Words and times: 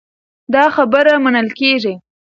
دا 0.53 0.63
خبره 0.75 1.13
منل 1.23 1.47
کېږي. 1.59 1.93